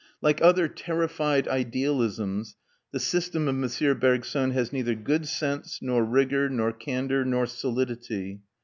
Like 0.19 0.41
other 0.41 0.67
terrified 0.67 1.47
idealisms, 1.47 2.55
the 2.91 2.99
system 2.99 3.47
of 3.47 3.53
M. 3.53 3.99
Bergson 3.99 4.49
has 4.49 4.73
neither 4.73 4.95
good 4.95 5.27
sense, 5.27 5.77
nor 5.79 6.03
rigour, 6.03 6.49
nor 6.49 6.71
candour, 6.71 7.23
nor 7.23 7.45
solidity. 7.45 8.41